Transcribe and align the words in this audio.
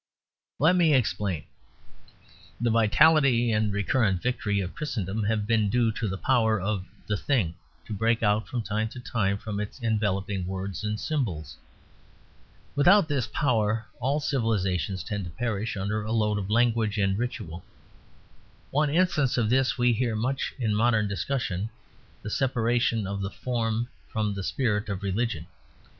Let 0.57 0.75
me 0.75 0.95
explain. 0.95 1.43
The 2.59 2.71
vitality 2.71 3.51
and 3.51 3.71
recurrent 3.71 4.19
victory 4.19 4.59
of 4.59 4.73
Christendom 4.73 5.25
have 5.25 5.45
been 5.45 5.69
due 5.69 5.91
to 5.91 6.07
the 6.07 6.17
power 6.17 6.59
of 6.59 6.87
the 7.05 7.15
Thing 7.15 7.53
to 7.85 7.93
break 7.93 8.23
out 8.23 8.47
from 8.47 8.63
time 8.63 8.87
to 8.89 8.99
time 8.99 9.37
from 9.37 9.59
its 9.59 9.77
enveloping 9.79 10.47
words 10.47 10.83
and 10.83 10.99
symbols. 10.99 11.55
Without 12.75 13.07
this 13.07 13.27
power 13.27 13.85
all 13.99 14.19
civilisations 14.19 15.03
tend 15.03 15.23
to 15.25 15.29
perish 15.29 15.77
under 15.77 16.01
a 16.01 16.11
load 16.11 16.39
of 16.39 16.49
language 16.49 16.97
and 16.97 17.15
ritual. 17.19 17.63
One 18.71 18.89
instance 18.89 19.37
of 19.37 19.51
this 19.51 19.77
we 19.77 19.93
hear 19.93 20.15
much 20.15 20.51
in 20.57 20.73
modern 20.73 21.07
discussion: 21.07 21.69
the 22.23 22.31
separation 22.31 23.05
of 23.05 23.21
the 23.21 23.29
form 23.29 23.87
from 24.09 24.33
the 24.33 24.41
spirit 24.41 24.89
of 24.89 25.03
religion. 25.03 25.45